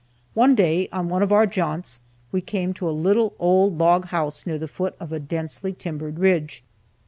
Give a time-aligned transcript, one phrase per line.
[0.33, 1.99] One day on one of our jaunts
[2.31, 6.17] we came to a little old log house near the foot of a densely timbered
[6.17, 6.63] ridge.